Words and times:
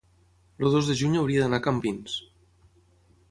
el 0.61 0.71
dos 0.75 0.87
de 0.91 0.95
juny 1.01 1.17
hauria 1.19 1.43
d'anar 1.43 1.59
a 1.63 1.63
Campins. 1.67 2.17